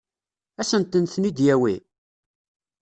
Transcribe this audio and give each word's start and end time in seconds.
Ad 0.61 0.65
sent-ten-id-yawi? 0.69 1.75